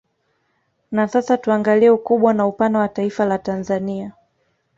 [0.91, 4.13] Na sasa tuangalie ukubwa na upana wa Taifa la Tanzania